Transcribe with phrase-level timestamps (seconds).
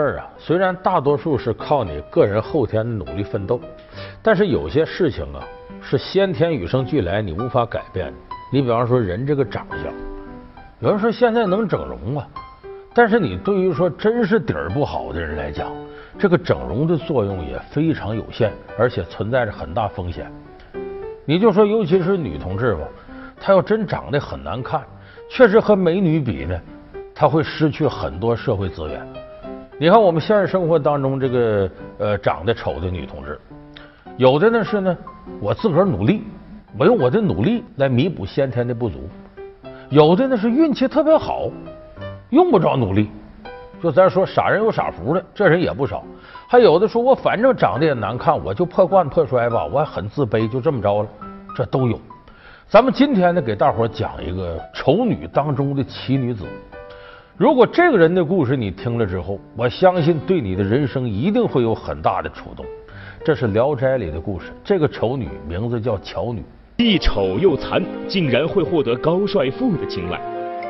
[0.00, 3.60] 事儿啊，虽然大多数是靠你个人后天的努力奋斗，
[4.22, 5.46] 但是有些事情啊
[5.82, 8.10] 是先天与生俱来，你无法改变。
[8.50, 9.92] 你比方说人这个长相，
[10.80, 12.26] 有人说现在能整容啊，
[12.94, 15.70] 但是你对于说真是底儿不好的人来讲，
[16.18, 20.32] 这个整容的作用也非常有限，而且存在着很大风险。
[21.26, 22.88] 你就说，尤其是女同志吧，
[23.38, 24.82] 她要真长得很难看，
[25.28, 26.58] 确实和美女比呢，
[27.14, 29.06] 她会失去很多社会资源。
[29.82, 33.40] 你看我们现实生活当中这个呃长得丑的女同志，
[34.18, 34.94] 有的呢是呢，
[35.40, 36.22] 我自个儿努力。
[36.78, 39.08] 我用我的努力来弥补先天的不足，
[39.88, 41.48] 有的呢是运气特别好，
[42.28, 43.10] 用不着努力。
[43.82, 46.04] 就咱说傻人有傻福的，这人也不少。
[46.46, 51.08] 还有的说我反正长得也难看，我就破罐破摔吧，我很自卑，就这么着了，
[51.56, 51.98] 这都有。
[52.68, 56.44] 咱们今天呢，给大伙讲一个丑女当中的奇女子。
[57.40, 62.66] 如果这个人的故事你听了之后，我相信对你的人生一定会有很大的触动。
[63.24, 66.44] 这是《聊斋》里的故事，这个丑女名字叫巧女。
[66.76, 70.20] 既丑又残，竟然会获得高帅富的青睐。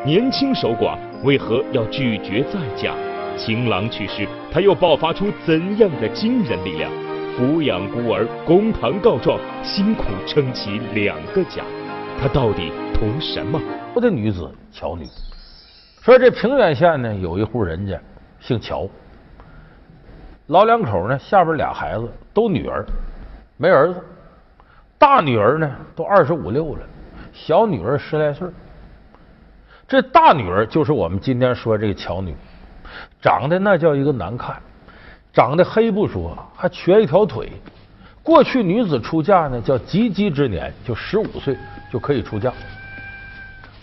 [0.07, 2.95] 年轻守寡为何要拒绝再嫁？
[3.37, 6.89] 情郎去世，她又爆发出怎样的惊人力量？
[7.37, 11.65] 抚养孤儿，公堂告状，辛苦撑起两个家，
[12.21, 13.61] 她到底图什么？
[13.93, 15.05] 我的女子巧女
[16.03, 18.01] 说：“这平原县呢，有一户人家
[18.41, 18.89] 姓乔，
[20.47, 22.85] 老两口呢，下边俩孩子都女儿，
[23.57, 24.03] 没儿子。”
[24.99, 26.83] 大女儿呢，都二十五六了，
[27.33, 28.49] 小女儿十来岁。
[29.89, 32.35] 这大女儿就是我们今天说这个乔女，
[33.21, 34.57] 长得那叫一个难看，
[35.33, 37.53] 长得黑不说，还瘸一条腿。
[38.23, 41.57] 过去女子出嫁呢，叫及笄之年，就十五岁
[41.91, 42.53] 就可以出嫁。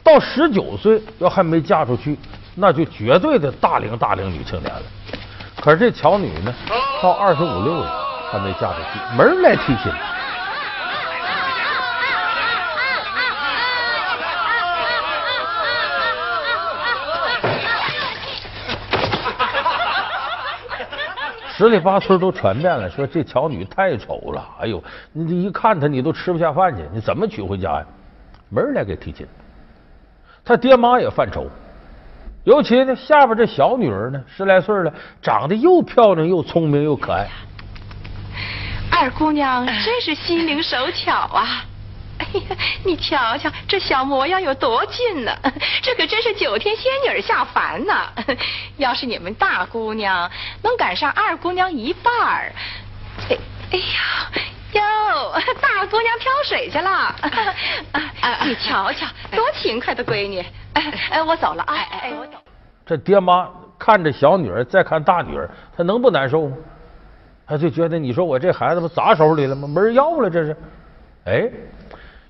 [0.07, 2.17] 到十九岁要还没嫁出去，
[2.55, 4.81] 那就绝对的大龄大龄女青年了。
[5.59, 6.55] 可是这巧女呢，
[7.03, 9.91] 到二十五六了还没嫁出去，没人来提亲。
[21.57, 24.47] 十里八村都传遍了，说这巧女太丑了。
[24.61, 24.81] 哎呦，
[25.11, 26.81] 你这一看她，你都吃不下饭去。
[26.93, 27.85] 你怎么娶回家呀？
[28.47, 29.27] 没人来给提亲。
[30.47, 31.45] 他爹妈也犯愁，
[32.45, 37.27] 尤其呢，下边这小女儿呢，十来岁了，长得又漂亮又聪明又可爱。
[38.89, 41.65] 二姑娘真是心灵手巧啊！
[42.19, 45.37] 哎呀，你瞧瞧这小模样有多俊呢！
[45.83, 47.93] 这可真是九天仙女下凡呢。
[48.77, 50.31] 要是你们大姑娘
[50.63, 52.53] 能赶上二姑娘一半儿，
[53.29, 53.37] 哎
[53.73, 54.31] 哎呀
[54.73, 54.81] 哟，
[55.61, 57.15] 大姑娘挑水去了。
[58.45, 60.43] 你瞧瞧，多勤快的闺女！
[61.09, 61.73] 哎，我走了啊！
[61.73, 62.33] 哎哎，我走。
[62.85, 66.57] 这爹妈看着小女儿，再看大女儿，他能不难受吗？
[67.45, 69.67] 他就觉得你说我这孩子不砸手里了吗？
[69.67, 70.57] 没人要了，这是。
[71.25, 71.49] 哎。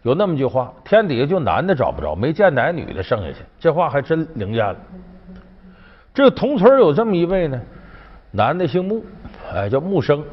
[0.03, 3.39] 有那么句话，天底下就男的找不着，没见男女的剩下去。
[3.59, 4.75] 这话还真灵验了。
[6.13, 7.59] 这个同村有这么一位呢，
[8.31, 9.03] 男的姓穆，
[9.53, 10.23] 哎，叫穆生。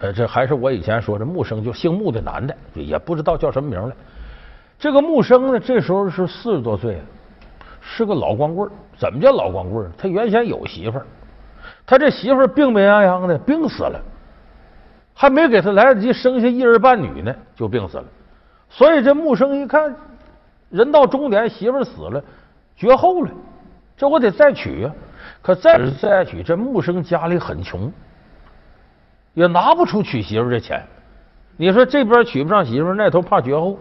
[0.00, 3.94] 呃，这还是我以前说的木生，就姓木的男的，也不知道叫什么名了。
[4.78, 7.02] 这个木生呢，这时候是四十多岁，
[7.80, 11.06] 是个老光棍怎么叫老光棍他原先有媳妇儿，
[11.84, 14.00] 他这媳妇儿病病殃殃的，病死了，
[15.12, 18.04] 还没给他来得及生下一儿半女呢，就病死了。
[18.70, 19.94] 所以这木生一看，
[20.70, 22.24] 人到中年，媳妇死了，
[22.74, 23.30] 绝后了，
[23.98, 24.94] 这我得再娶啊！
[25.42, 27.92] 可再再娶，这木生家里很穷，
[29.34, 30.84] 也拿不出娶媳妇这钱。
[31.56, 33.78] 你说这边娶不上媳妇，那头怕绝后。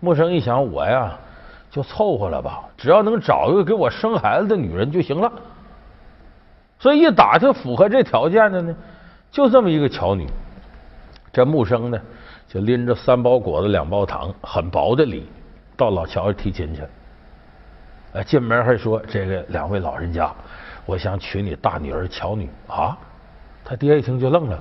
[0.00, 1.16] 木生一想，我呀
[1.70, 5.32] 就凑合了吧，只要能找一个给我生孩子的女人就行了。
[6.78, 8.76] 所以一打听，符合这条件的呢，
[9.30, 10.26] 就这么一个巧女。
[11.32, 12.00] 这木生呢？
[12.48, 15.26] 就拎着三包果子、两包糖，很薄的礼，
[15.76, 16.82] 到老乔家提亲去。
[18.12, 20.32] 哎，进门还说：“这个两位老人家，
[20.86, 22.96] 我想娶你大女儿乔女啊。”
[23.64, 24.58] 他爹一听就愣了，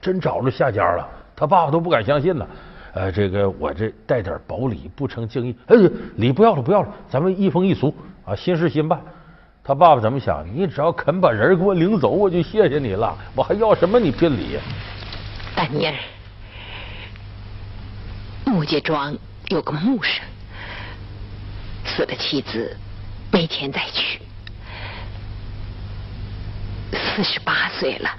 [0.00, 1.08] 真找着下家了。
[1.36, 2.46] 他爸爸都不敢相信呢。
[2.92, 5.56] 呃，这个我这带点薄礼，不成敬意。
[5.66, 5.76] 哎，
[6.16, 7.94] 礼不要了，不要了，咱们一风一俗
[8.24, 9.00] 啊，新事新办。
[9.62, 10.44] 他爸爸怎么想？
[10.52, 13.16] 你只要肯把人给我领走，我就谢谢你了。
[13.36, 14.58] 我还要什么你聘礼？
[15.54, 15.94] 大妮儿。
[18.46, 19.16] 穆家庄
[19.50, 20.24] 有个穆生，
[21.84, 22.76] 死了妻子，
[23.30, 24.20] 没钱再娶，
[26.90, 28.10] 四十八岁了，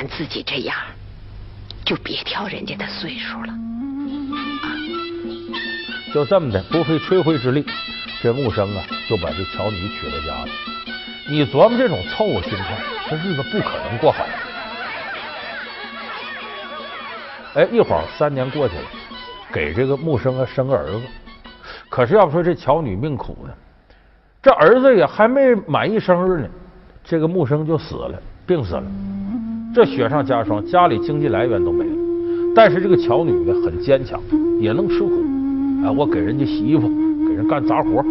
[0.00, 0.74] 咱自己这样，
[1.84, 3.52] 就别挑人家的岁数了。
[6.14, 7.62] 就这么的，不费吹灰之力，
[8.22, 10.48] 这木生啊就把这乔女娶到家了。
[11.28, 12.78] 你琢磨这种凑合心态，
[13.10, 14.24] 这日子不可能过好。
[17.56, 18.84] 哎，一晃三年过去了，
[19.52, 21.02] 给这个木生啊生个儿子。
[21.90, 23.52] 可是要不说这乔女命苦呢，
[24.40, 26.48] 这儿子也还没满一生日呢，
[27.04, 28.84] 这个木生就死了，病死了。
[29.72, 31.96] 这雪上加霜，家里经济来源都没了。
[32.54, 34.20] 但是这个乔女呢很坚强，
[34.58, 35.10] 也能吃苦。
[35.84, 36.88] 啊，我给人家洗衣服，
[37.26, 38.04] 给人干杂活，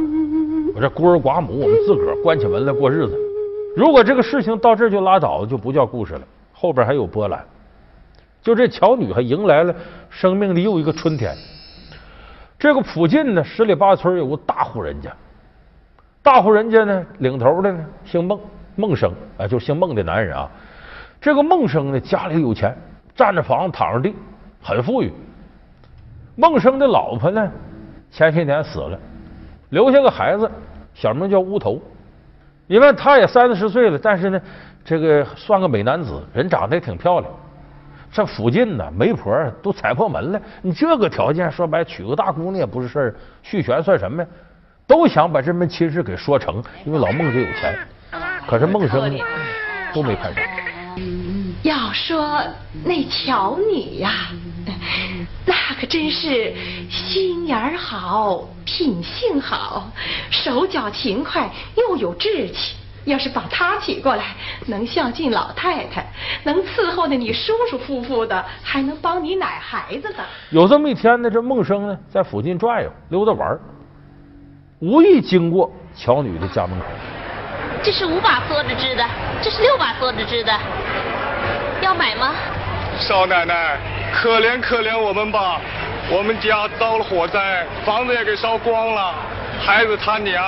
[0.74, 3.16] 我这孤儿寡母，我们自个儿关起门来过日子。
[3.76, 6.22] 如果这个事情到这就拉倒了，就不叫故事了，
[6.54, 7.44] 后边还有波澜。
[8.42, 9.76] 就这乔女还迎来了
[10.10, 11.36] 生命的又一个春天。
[12.58, 15.12] 这个附近呢，十里八村有个大户人家，
[16.24, 18.40] 大户人家呢，领头的呢姓孟，
[18.78, 20.50] 孟生啊，就姓孟的男人啊。
[21.22, 22.76] 这个孟生呢，家里有钱，
[23.16, 24.16] 占着房，躺着地，
[24.62, 25.12] 很富裕。
[26.36, 27.52] 孟生的老婆呢，
[28.10, 28.98] 前些年死了，
[29.70, 30.50] 留下个孩子，
[30.94, 31.82] 小名叫乌头。
[32.68, 34.40] 因为他也三四十岁了，但是呢，
[34.86, 37.32] 这个算个美男子，人长得也挺漂亮。
[38.12, 40.42] 这附近呢，媒婆都踩破门了。
[40.62, 44.30] 你这个条件，说白娶个大姑娘也不是事儿，续弦算什么呀？
[44.88, 47.78] 都想把这门亲事给说成，因为老孟家有钱。
[48.48, 49.20] 可是孟生
[49.94, 50.44] 都没看上。
[51.64, 52.42] 要说
[52.84, 54.30] 那乔女呀，
[55.46, 56.54] 那可真是
[56.90, 59.92] 心眼好，品性好，
[60.30, 62.76] 手脚勤快，又有志气。
[63.06, 64.36] 要是把她娶过来，
[64.68, 66.06] 能孝敬老太太，
[66.44, 70.24] 能伺候的你舒舒服服的，还能帮你奶孩子的。
[70.52, 73.58] 有这么一天呢，这孟生呢在附近转悠溜达玩，
[74.80, 76.86] 无意经过乔女的家门口。
[77.90, 79.04] 这是五把梭子织的，
[79.42, 80.54] 这是六把梭子织的，
[81.82, 82.36] 要买吗？
[83.00, 83.80] 少奶奶，
[84.14, 85.60] 可怜可怜我们吧，
[86.08, 89.16] 我们家遭了火灾，房子也给烧光了，
[89.66, 90.40] 孩子他娘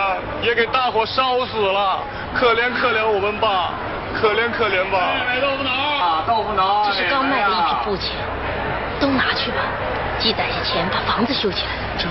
[0.43, 2.03] 也给大火烧死了。
[2.35, 3.71] 可怜可怜我们吧，
[4.13, 4.99] 可怜可怜吧。
[5.27, 6.85] 买豆腐脑啊，豆腐脑。
[6.85, 8.11] 这是刚卖的一批布钱，
[8.99, 9.63] 都拿去吧，
[10.19, 11.71] 积攒些钱把房子修起来。
[11.97, 12.07] 这，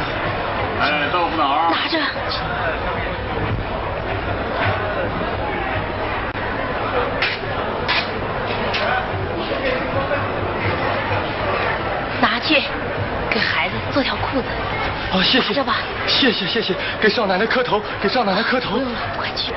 [0.82, 1.70] 哎，豆腐脑。
[1.70, 2.00] 拿着。
[12.50, 12.62] 拿去，
[13.30, 14.48] 给孩子做条裤子。
[15.12, 15.48] 哦，谢谢。
[15.48, 15.76] 拿着吧。
[16.06, 18.72] 谢谢谢谢，给少奶奶磕头，给少奶奶磕头。
[18.72, 19.52] 不用了，快去。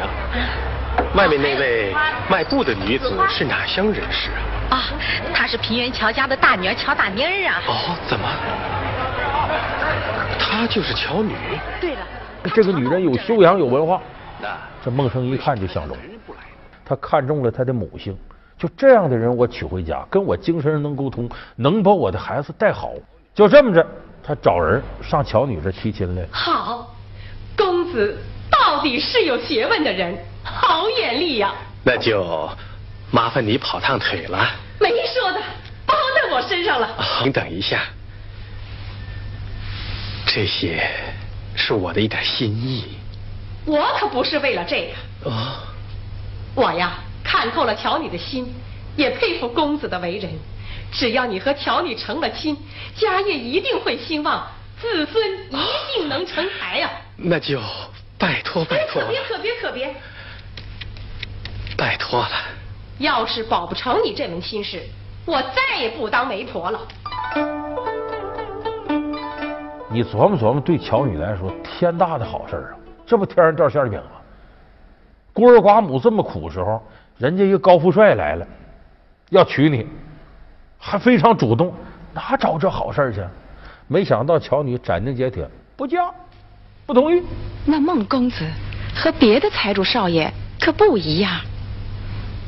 [1.16, 1.96] 外面那位
[2.30, 4.30] 卖布的女子是哪乡人士
[4.70, 4.78] 啊？
[4.78, 4.84] 啊，
[5.34, 7.62] 她是平原乔家的大女儿乔大妮儿啊。
[7.68, 8.28] 哦，怎么？
[10.40, 11.34] 她就是乔女。
[11.82, 12.02] 对了，
[12.54, 14.00] 这个女人有修养有文化。
[14.84, 15.98] 这孟生一看就相中，
[16.86, 18.18] 他看中了她的母性。
[18.58, 22.94] 就这样的人，我娶回家，跟我精神上能沟通，能把我的孩子带好。
[23.36, 23.86] 就这么着，
[24.24, 26.26] 他找人上乔女这提亲来。
[26.32, 26.96] 好，
[27.58, 28.18] 公子
[28.50, 31.54] 到底是有学问的人，好眼力呀！
[31.84, 32.50] 那就
[33.12, 34.48] 麻烦你跑趟腿了。
[34.80, 35.42] 没说的，
[35.86, 36.88] 包在我身上了。
[37.24, 37.82] 您等一下，
[40.26, 40.88] 这些
[41.56, 42.98] 是我的一点心意。
[43.66, 44.88] 我可不是为了这
[45.24, 45.30] 个。
[45.30, 45.58] 哦。
[46.56, 46.94] 我呀，
[47.24, 48.54] 看透了乔女的心，
[48.96, 50.30] 也佩服公子的为人。
[50.92, 52.56] 只要你和乔女成了亲，
[52.96, 54.46] 家业一定会兴旺，
[54.80, 55.66] 子孙一
[55.96, 56.92] 定能成才呀。
[57.18, 57.60] 那就
[58.18, 59.02] 拜托拜托。
[59.02, 59.96] 可别可别可别。
[61.78, 62.32] 拜托了。
[63.00, 64.84] 要是保不成你这门亲事，
[65.26, 66.80] 我再也不当媒婆了。
[69.90, 72.70] 你琢磨琢磨，对乔女来说，天大的好事啊！
[73.06, 74.22] 这不天上掉馅饼吗？
[75.34, 76.82] 孤儿寡母这么苦时候，
[77.18, 78.46] 人家一个高富帅来了，
[79.30, 79.86] 要娶你，
[80.78, 81.74] 还非常主动，
[82.14, 83.22] 哪找这好事去？
[83.88, 86.12] 没想到乔女斩钉截铁不嫁，
[86.86, 87.22] 不同意。
[87.66, 88.46] 那孟公子
[88.96, 91.42] 和别的财主少爷可不一样，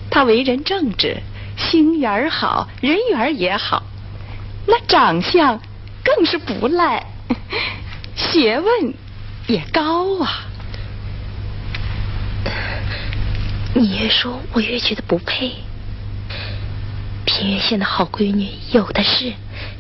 [0.10, 1.17] 他为人正直，
[1.57, 3.84] 心眼儿好，人缘也好，
[4.65, 5.60] 那长相
[6.03, 7.05] 更是不赖，
[8.15, 8.93] 学问
[9.48, 10.45] 也高啊。
[13.77, 15.51] 你越说，我越觉得不配。
[17.25, 19.34] 平原县的好闺女有的是，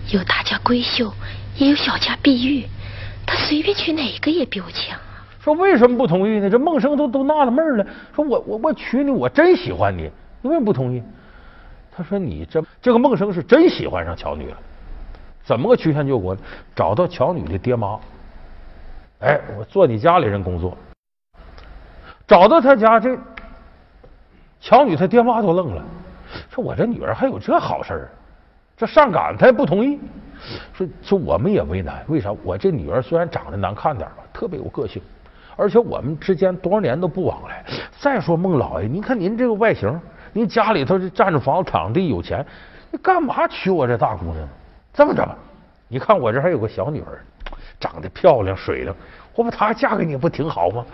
[0.09, 1.13] 有大家闺秀，
[1.55, 2.65] 也有小家碧玉，
[3.25, 5.23] 他随便娶哪个也比我强啊。
[5.39, 6.49] 说为什么不同意呢？
[6.49, 7.87] 这孟生都都纳了闷了。
[8.13, 10.11] 说我我我娶你，我真喜欢你，
[10.41, 11.01] 你为什么不同意？
[11.95, 14.57] 他说你这这个孟生是真喜欢上乔女了，
[15.45, 16.41] 怎么个曲线救国呢？
[16.75, 17.97] 找到乔女的爹妈，
[19.19, 20.77] 哎，我做你家里人工作，
[22.27, 23.17] 找到他家这。
[24.59, 25.83] 乔女她爹妈都愣了，
[26.49, 28.09] 说：“我这女儿还有这好事儿？
[28.77, 29.99] 这上赶她也不同意。
[30.73, 32.31] 说说我们也为难，为啥？
[32.43, 35.01] 我这女儿虽然长得难看点吧，特别有个性，
[35.55, 37.63] 而且我们之间多少年都不往来。
[37.97, 39.99] 再说孟老爷，您看您这个外形，
[40.33, 42.45] 您家里头是占着房子、场地、有钱，
[42.91, 44.47] 你干嘛娶我这大姑娘？
[44.93, 45.37] 这么着吧，
[45.87, 47.23] 你看我这还有个小女儿，
[47.79, 48.93] 长得漂亮、水灵，
[49.35, 50.85] 我把她嫁给你不挺好吗？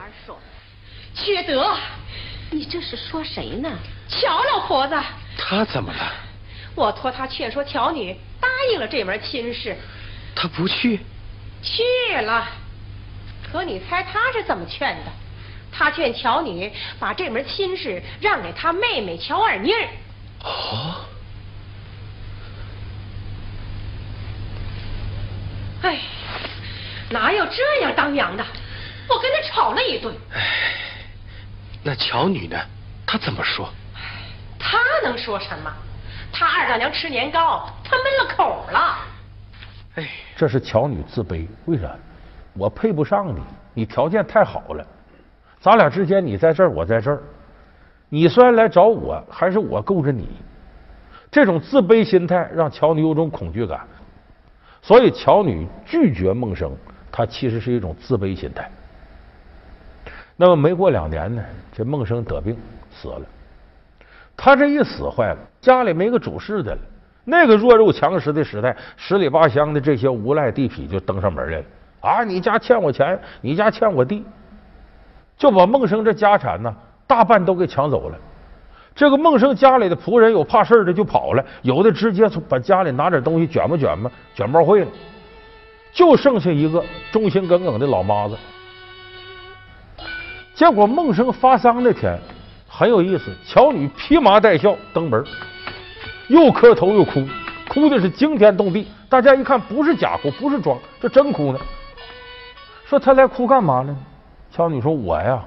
[1.15, 1.65] 缺德！
[2.51, 3.70] 你这是说谁呢？
[4.08, 4.96] 乔老婆子。
[5.38, 6.13] 他怎么了？
[6.75, 9.75] 我托他劝说乔女答应了这门亲事。
[10.36, 11.00] 他不去？
[11.63, 11.84] 去
[12.22, 12.48] 了。
[13.51, 15.12] 可你猜他是怎么劝的？
[15.72, 19.88] 他劝乔女把这门亲事让给他妹妹乔二妮儿。
[20.43, 21.05] 哦。
[25.84, 26.00] 哎，
[27.10, 28.46] 哪有这样当娘的？
[29.10, 30.13] 我跟他吵了一顿。
[30.34, 30.41] 哎，
[31.83, 32.57] 那乔女呢？
[33.07, 33.69] 她怎么说？
[34.59, 35.71] 她能说什么？
[36.31, 38.97] 她二丈娘吃年糕，她闷了口了。
[39.95, 41.95] 哎，这是乔女自卑，为啥？
[42.53, 43.41] 我配不上你，
[43.73, 44.85] 你条件太好了。
[45.59, 47.21] 咱俩之间，你在这儿，我在这儿。
[48.09, 50.29] 你虽然来找我，还是我够着你。
[51.31, 53.88] 这种自卑心态让乔女有种恐惧感。
[54.81, 56.75] 所以，乔女拒绝孟生，
[57.11, 58.69] 她其实是一种自卑心态。
[60.41, 62.57] 那么，没过两年呢，这孟生得病
[62.89, 63.21] 死了。
[64.36, 66.79] 他这一死坏了，家里没个主事的了。
[67.24, 71.65] 那个弱肉强食的时代，十里八乡的这些无赖地痞就登上门来了。
[72.00, 74.25] 啊，你家欠我钱，你家欠我地，
[75.38, 78.17] 就把孟生这家产呢，大半都给抢走了。
[78.95, 84.88] 这个孟生家里的仆人有怕事的就跑了，有的直接从把家里拿点东西卷吧卷吧卷包会了，
[85.93, 88.36] 就剩下一个忠心耿耿的老妈子。
[90.62, 92.15] 结果孟生发丧那天
[92.70, 95.25] 很有意思，乔女披麻戴孝登门，
[96.27, 97.25] 又磕头又哭，
[97.68, 98.88] 哭的是惊天动地。
[99.10, 101.60] 大家一看不是假哭，不是装，这真哭呢。
[102.86, 103.98] 说他来哭干嘛呢？
[104.51, 105.44] 乔女说：“我呀。”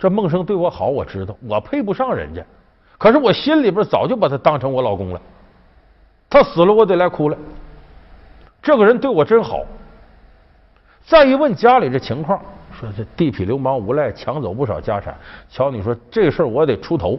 [0.00, 2.42] 这孟生对我好，我知道我配不上人家，
[2.96, 5.20] 可是我心里边早就把他当成我老公了。
[6.30, 7.36] 他死了，我得来哭了。
[8.62, 9.60] 这个人对我真好。
[11.04, 12.40] 再一问家里这情况，
[12.78, 15.16] 说这地痞流氓无赖抢走不少家产。
[15.48, 17.18] 乔女说这事儿，我得出头，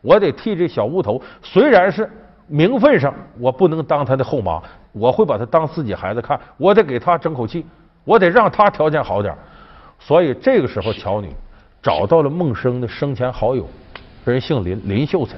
[0.00, 1.20] 我得替这小乌头。
[1.42, 2.10] 虽然是
[2.46, 7.64] 名分上我不能当他的后妈，我会把他当自己孩子看，我得给他争口气，
[8.04, 9.36] 我得让他条件好点。
[9.98, 11.28] 所以这个时候，乔女。
[11.82, 13.68] 找到了孟生的生前好友，
[14.24, 15.36] 人姓林，林秀才。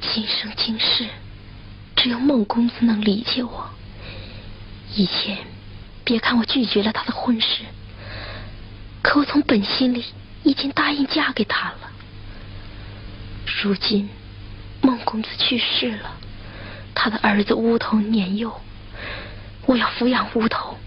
[0.00, 1.06] 今生今世，
[1.94, 3.64] 只有孟公子能理解我。
[4.96, 5.38] 以前，
[6.02, 7.62] 别看我拒绝了他的婚事，
[9.04, 10.02] 可我从本心里
[10.44, 11.90] 已经答应嫁给他了。
[13.62, 14.08] 如今，
[14.80, 16.16] 孟公子去世了，
[16.94, 18.58] 他的儿子乌头年幼，
[19.66, 20.78] 我要抚养乌头，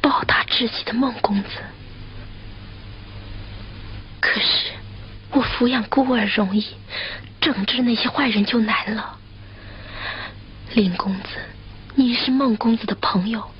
[0.00, 1.48] 报答知己的孟公子。
[4.20, 4.70] 可是，
[5.32, 6.64] 我抚养孤儿容易，
[7.40, 9.18] 整治那些坏人就难了。
[10.74, 11.30] 林公子，
[11.96, 13.50] 你是孟公子的朋友，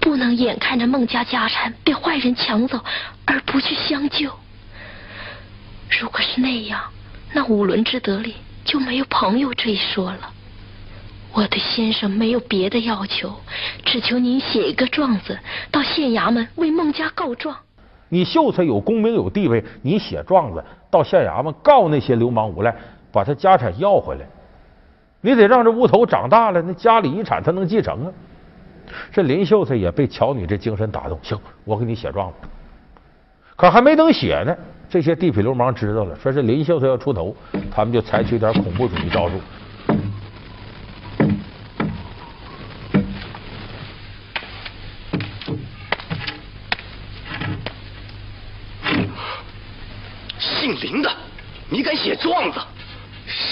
[0.00, 2.78] 不能眼看着孟家家产被坏人抢走
[3.24, 4.30] 而不去相救。
[6.00, 6.80] 如果是那样，
[7.32, 10.32] 那五伦之德里就没有朋友这一说了。
[11.32, 13.34] 我的先生没有别的要求，
[13.84, 15.38] 只求您写一个状子
[15.70, 17.56] 到县衙门为孟家告状。
[18.08, 22.74] 你秀才有功名有地位，你写状子到县衙门告那些流氓无赖，
[23.12, 24.26] 把他家产要回来。
[25.20, 28.12] 你得让这乌头长大了，那家里遗产他能继承啊。
[29.12, 32.48] 这林秀才也被乔女这精神打动，行，我给你写状子。
[33.56, 34.56] 可还没等写呢，
[34.88, 37.36] 这些地痞流氓知道了，说是林秀才要出头，
[37.74, 39.40] 他们就采取点恐怖主义招数。
[50.38, 51.10] 姓林的，
[51.68, 52.60] 你敢写状子，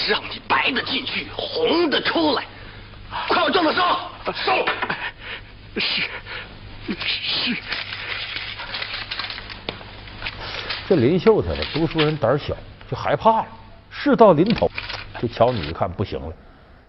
[0.09, 2.45] 让你白的进去，红的出来，
[3.27, 3.81] 快把状子收
[4.33, 4.65] 收。
[5.79, 6.03] 是
[6.87, 7.57] 是。
[10.87, 12.55] 这林秀才呢，读书人胆小，
[12.89, 13.47] 就害怕了。
[13.89, 14.71] 事到临头，
[15.19, 16.33] 这乔女一看不行了，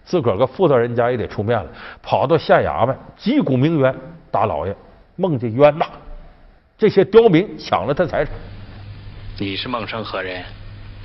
[0.05, 1.69] 自个儿个妇道人家也得出面了，
[2.01, 3.93] 跑到县衙门击鼓鸣冤，
[4.31, 4.75] 大老爷
[5.17, 5.85] 孟家冤呐，
[6.77, 8.33] 这些刁民抢了他财产。
[9.37, 10.43] 你是孟生何人？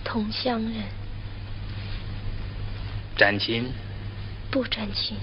[0.04, 0.72] 同乡人。
[3.16, 3.72] 沾亲？
[4.50, 5.16] 不沾亲。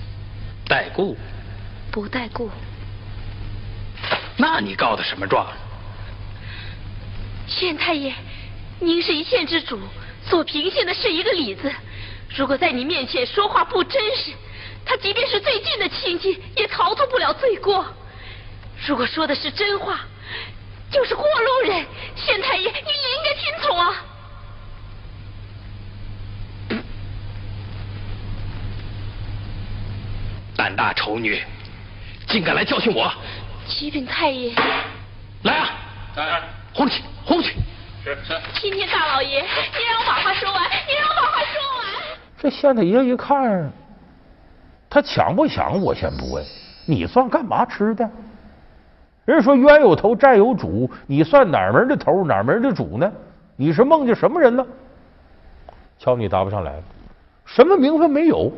[0.68, 1.16] 带故？
[1.92, 2.50] 不带故。
[4.38, 5.46] 那你告的什么状？
[7.48, 8.14] 县太爷，
[8.80, 9.80] 您是一县之主，
[10.26, 11.72] 所凭信的是一个理子。
[12.36, 14.32] 如果在你面前说话不真实，
[14.86, 17.86] 他即便是最近的亲戚，也逃脱不了罪过。
[18.88, 20.00] 如果说的是真话。
[20.92, 21.86] 就是过路人。
[22.18, 23.96] 县太爷，你应该听从啊！
[30.58, 31.42] 胆大丑女，
[32.28, 33.12] 竟敢来教训我！
[33.68, 34.54] 启禀太爷，
[35.44, 35.70] 来啊！
[36.16, 36.42] 来，
[36.74, 37.56] 轰去，轰去！
[38.04, 38.40] 是是。
[38.54, 42.18] 青天大老爷，你让我把话说完，你让我把话说完。
[42.38, 43.72] 这县太爷一看，
[44.90, 46.44] 他抢不抢我先不问，
[46.86, 48.10] 你算干嘛吃的？
[49.26, 53.12] 人说冤有头债有主，你算哪门的头哪门的主呢？
[53.56, 54.66] 你是孟家什么人呢？
[56.00, 56.84] 瞧你答不上来了，
[57.46, 58.52] 什么名分没有？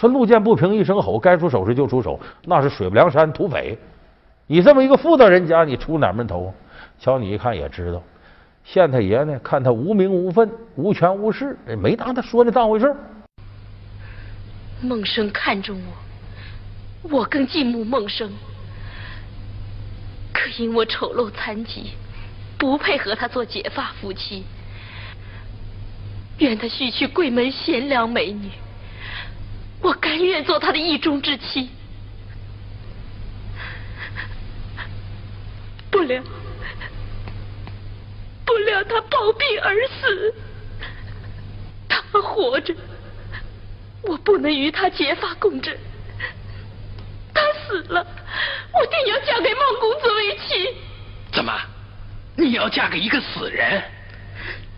[0.00, 3.76] 说路见不平一声吼，该出手时就出手，那是水泊梁山土匪。
[4.46, 6.54] 你这么一个妇道人家，你出哪门头？
[6.98, 8.02] 瞧你一看也知道，
[8.64, 12.96] 县太爷呢，看他无名无分、无权无势，没拿他说那当回事。
[14.80, 15.78] 孟生看中
[17.02, 18.32] 我，我更敬慕孟生。
[20.32, 21.90] 可因我丑陋残疾，
[22.56, 24.44] 不配和他做结发夫妻。
[26.38, 28.48] 愿他许娶贵门贤良美女，
[29.80, 31.70] 我甘愿做他的意中之妻。
[35.90, 36.22] 不料，
[38.44, 40.34] 不料他暴毙而死。
[41.88, 42.74] 他活着，
[44.02, 45.74] 我不能与他结发共枕；
[47.34, 48.06] 他死了。
[48.72, 50.76] 我定要嫁给孟公子为妻。
[51.32, 51.52] 怎么？
[52.36, 53.82] 你要嫁给一个死人？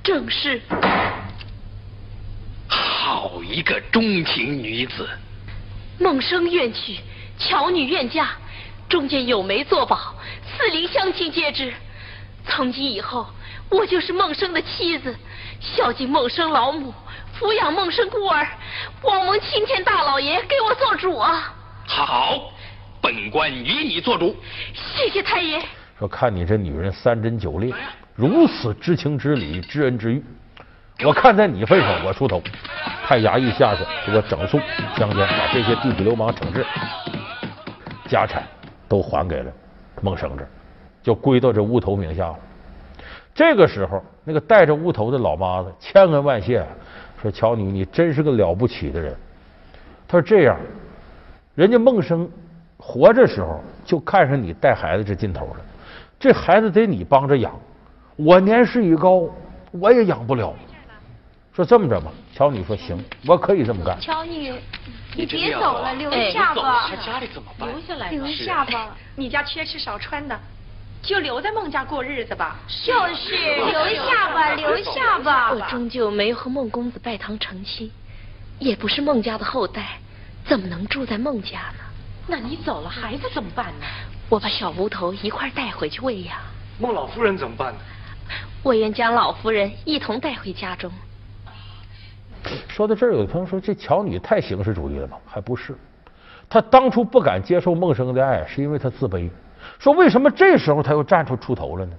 [0.02, 0.60] 正是。
[3.52, 5.06] 好一个钟情女子！
[5.98, 6.96] 梦生愿娶，
[7.38, 8.28] 巧女愿嫁，
[8.88, 10.14] 中间有媒作保，
[10.46, 11.70] 四邻乡亲皆知。
[12.48, 13.26] 从今以后，
[13.68, 15.14] 我就是梦生的妻子，
[15.60, 16.94] 孝敬梦生老母，
[17.38, 18.48] 抚养梦生孤儿。
[19.02, 21.54] 望蒙青天大老爷给我做主啊！
[21.86, 22.50] 好。
[23.02, 24.34] 本官与你做主，
[24.72, 25.60] 谢谢太爷。
[25.98, 27.74] 说看你这女人三贞九烈，
[28.14, 30.22] 如此知情知理、知恩知义，
[31.04, 32.42] 我看在你份上，我出头。
[33.04, 34.58] 派衙役下去给我整肃
[34.96, 36.64] 乡间，把这些地痞流氓惩治，
[38.08, 38.44] 家产
[38.88, 39.52] 都还给了
[40.00, 40.46] 孟生这，
[41.02, 42.36] 就归到这乌头名下了。
[43.34, 46.64] 这个时候，那个带着乌头的老妈子千恩万谢，
[47.20, 49.14] 说：“乔女，你真是个了不起的人。”
[50.08, 50.56] 他说：“这样，
[51.54, 52.28] 人家孟生。”
[52.78, 55.56] 活着时候就看上你带孩子这劲头了，
[56.18, 57.52] 这孩子得你帮着养，
[58.16, 59.28] 我年事已高，
[59.70, 60.54] 我也养不了。
[61.54, 64.00] 说这么着吧，乔女说行，我可以这么干。
[64.00, 64.54] 乔女，
[65.14, 66.88] 你别走了，留下吧。
[66.88, 67.68] 他家里怎么办？
[67.68, 68.96] 留下来，留下吧。
[69.16, 70.40] 你家缺吃少穿的，
[71.02, 72.56] 就留在孟家过日子吧。
[72.86, 75.52] 就是留下吧，留下吧。
[75.52, 77.92] 我终究没有和孟公子拜堂成亲，
[78.58, 79.98] 也不是孟家的后代，
[80.46, 81.84] 怎么能住在孟家呢？
[82.26, 83.84] 那你走了，孩子怎么办呢？
[84.30, 86.34] 我把小无头一块带回去喂养。
[86.78, 87.80] 孟老夫人怎么办呢？
[88.62, 90.90] 我愿将老夫人一同带回家中。
[92.68, 95.16] 说到这儿，有的朋友说这乔女太形式主义了吗？
[95.26, 95.74] 还不是，
[96.48, 99.28] 她当初不敢接受孟生的爱，是因为她自卑。
[99.78, 101.92] 说为什么这时候她又站出出头了呢？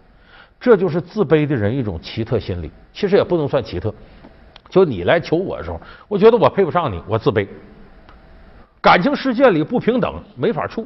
[0.59, 2.71] 这就是自卑的人一种奇特心理。
[2.93, 3.93] 其实也不能算奇特，
[4.69, 7.47] 就你来求我的时候，我觉得我配不上你，我自卑。
[8.81, 10.85] 感情世界里不平等，没法处。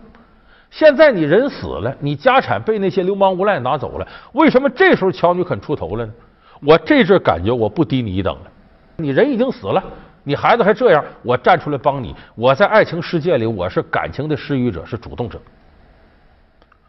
[0.70, 6.14] 现在你人死了，你家产被那些流氓无赖拿走了，为什么这时候乔女肯出头了呢？
[6.62, 8.52] 我这阵感觉我不低你一等了。
[8.98, 9.84] 你人已经死了，
[10.24, 12.16] 你孩子还这样，我站出来帮你。
[12.36, 15.40] 我在爱情世界里，我是感情的施予者，是主动者。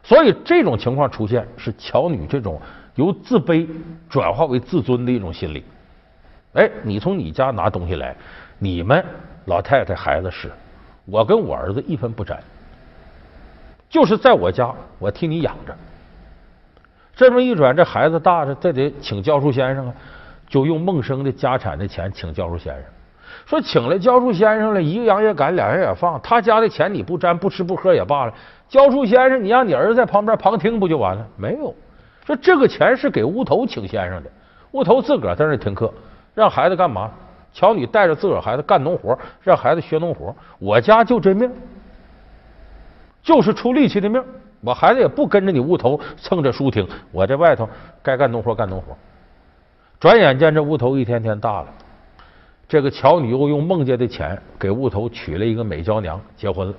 [0.03, 2.61] 所以这种情况出现，是乔女这种
[2.95, 3.69] 由自卑
[4.09, 5.63] 转化为自尊的一种心理。
[6.55, 8.17] 哎，你从你家拿东西来，
[8.59, 9.05] 你们
[9.45, 10.51] 老太太孩子是。
[11.05, 12.39] 我跟我儿子一分不沾，
[13.89, 15.77] 就是在我家，我替你养着。
[17.15, 19.95] 这么一转，这孩子大了，这得请教书先生啊，
[20.49, 22.83] 就用孟生的家产的钱请教书先生。
[23.45, 28.35] 说请了教书先生了，一个羊也赶，两羊也放，他家的钱你不沾，不吃不喝也罢了。
[28.69, 31.27] 教书先生，你让你儿子在旁边旁听不就完了？
[31.37, 31.75] 没有，
[32.27, 34.31] 说这个钱是给乌头请先生的，
[34.73, 35.93] 乌头自个儿在那听课，
[36.35, 37.11] 让孩子干嘛？
[37.53, 40.35] 乔女带着自个儿孩子干农活，让孩子学农活。
[40.59, 41.51] 我家就这命，
[43.23, 44.23] 就是出力气的命。
[44.61, 47.69] 我孩子也不跟着你屋头蹭着书听，我在外头
[48.03, 48.97] 该干农活干农活。
[50.01, 51.67] 转眼间，这屋头一天天大了。
[52.69, 56.75] 这个乔女又用孟家的钱给屋头娶了一个美娇娘，结婚了。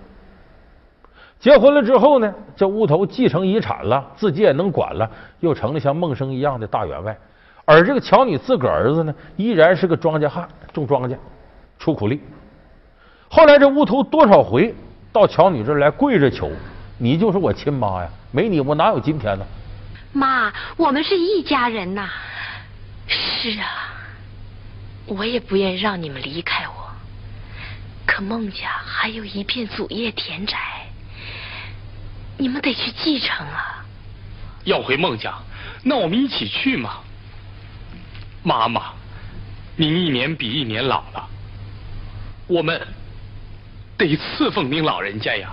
[1.37, 5.09] 结婚了之后呢，这屋头继承遗产了，自己也能管了，
[5.41, 7.17] 又成了像孟生一样的大员外。
[7.65, 11.17] 而这个乔女自个儿子呢，依然是个庄稼汉，种庄稼，
[11.77, 12.21] 出苦力。
[13.27, 14.73] 后来这乌头多少回
[15.11, 16.49] 到乔女这儿来跪着求，
[16.97, 19.45] 你就是我亲妈呀，没你我哪有今天呢？
[20.13, 22.07] 妈，我们是一家人呐。
[23.09, 23.93] 是啊，
[25.05, 26.95] 我也不愿让你们离开我。
[28.05, 30.57] 可孟家还有一片祖业田宅，
[32.37, 33.83] 你们得去继承啊。
[34.63, 35.33] 要回孟家，
[35.83, 36.99] 那我们一起去嘛。
[38.43, 38.93] 妈妈，
[39.75, 41.27] 您一年比一年老了，
[42.47, 42.87] 我们
[43.97, 45.51] 得侍奉您老人家呀。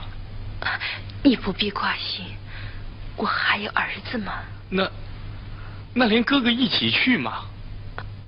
[1.22, 2.24] 你不必挂心，
[3.16, 4.34] 我还有儿子嘛。
[4.68, 4.90] 那
[5.98, 7.38] 那连哥哥一起去嘛。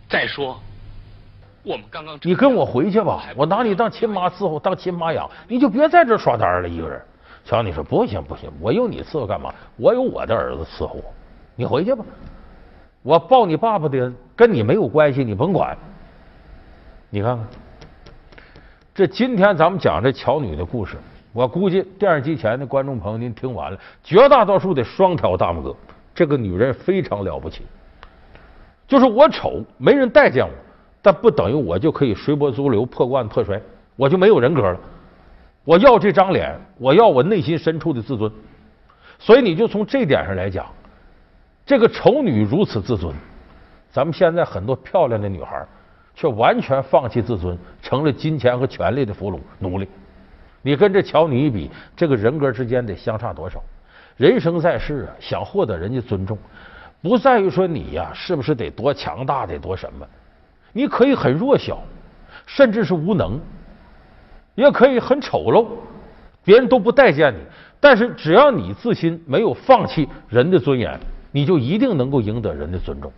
[0.08, 0.58] 再说，
[1.62, 6.98] 我们刚刚你跟我回去吧，我拿你当亲妈伺候，当亲妈养，你就别在这耍单了，一个人。
[7.44, 9.54] 乔，你说不行不行，我有你伺候干嘛？
[9.76, 10.96] 我有我的儿子伺候，
[11.56, 12.02] 你回去吧。
[13.02, 15.76] 我抱你爸爸的跟你没有关系，你甭管。
[17.10, 17.46] 你看看，
[18.94, 20.96] 这今天咱们讲这乔女的故事，
[21.34, 25.76] 我估计电视机前的观众朋友您听完了，绝大多数得双挑大拇哥。
[26.18, 27.62] 这个女人非常了不起，
[28.88, 30.50] 就是我丑，没人待见我，
[31.00, 33.62] 但不等于我就可以随波逐流、破罐破摔，
[33.94, 34.76] 我就没有人格了。
[35.62, 38.28] 我要这张脸，我要我内心深处的自尊。
[39.20, 40.66] 所以你就从这点上来讲。
[41.64, 43.14] 这个丑女如此自尊，
[43.88, 45.64] 咱们现在很多漂亮的女孩
[46.16, 49.86] 却完全放弃自尊，成了金钱和权力的俘虏奴隶。
[50.62, 53.62] 你跟这乔女一比，这个人格之间得相差多少？
[54.18, 56.36] 人生在世啊，想获得人家尊重，
[57.00, 60.06] 不在于说你呀是不是得多强大，得多什么？
[60.74, 61.82] 你可以很弱小，
[62.44, 63.40] 甚至是无能，
[64.54, 65.66] 也可以很丑陋，
[66.44, 67.38] 别人都不待见你。
[67.80, 70.98] 但是只要你自心没有放弃人的尊严。
[71.30, 73.12] 你就一定能够赢得人的尊重。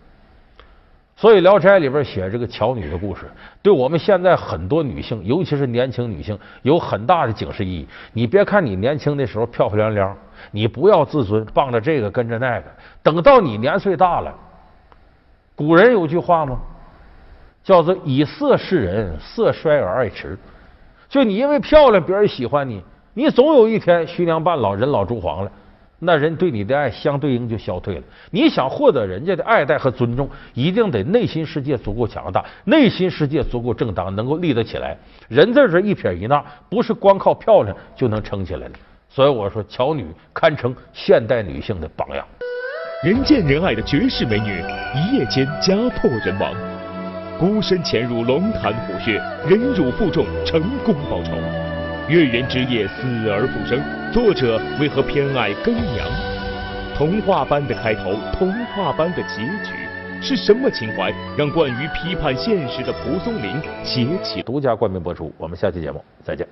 [1.21, 3.29] 所以《聊斋》里边写这个乔女的故事，
[3.61, 7.87] 对我们现在很多女性，尤其是年轻女性，有很大的警示意义。
[8.13, 10.17] 你别看你年轻的时候漂漂亮亮，
[10.49, 12.65] 你不要自尊，傍着这个跟着那个。
[13.03, 14.33] 等到你年岁大了，
[15.55, 16.59] 古人有句话吗？
[17.63, 20.35] 叫做“以色示人，色衰而爱弛”。
[21.07, 25.51] 就你因为漂亮，别人喜欢你，你总有一天虚娘半老，人老珠黄了。
[26.03, 28.01] 那人对你的爱相对应就消退了。
[28.31, 34.97] 你想获得人家的爱戴和尊重，一定得内心世界足够强大，内心世界足够正当，能够立得起来。
[35.29, 38.73] 人在这一撇一捺，不是光靠漂亮就能撑起来的。
[39.07, 42.25] 所以我说，乔女堪称现代女性的榜样。
[43.03, 44.63] 人见人爱的绝世美女，
[44.95, 46.53] 一夜间家破人亡，
[47.37, 51.70] 孤身潜入龙潭虎穴，忍辱负重，成功报仇。
[52.07, 53.81] 月圆之夜，死而复生。
[54.11, 56.07] 作者为何偏爱耕娘？
[56.95, 59.73] 童话般的开头，童话般的结局，
[60.21, 64.41] 是什么情怀让惯于批判现实的蒲松龄写起？
[64.41, 65.31] 独家冠名播出。
[65.37, 66.45] 我们下期节目再见。